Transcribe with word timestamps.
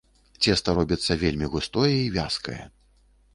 Цеста 0.45 0.73
робіцца 0.79 1.17
вельмі 1.23 1.49
густое 1.57 1.91
й 2.01 2.09
вязкае. 2.17 2.59